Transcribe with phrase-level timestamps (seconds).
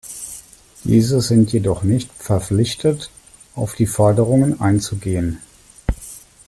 [0.83, 3.11] Diese sind jedoch nicht verpflichtet,
[3.53, 5.37] auf die Forderungen einzugehen.